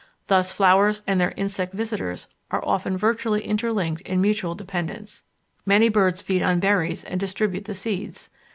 [0.25, 5.21] Thus flowers and their insect visitors are often vitally interlinked in mutual dependence.
[5.63, 8.31] Many birds feed on berries and distribute the seeds.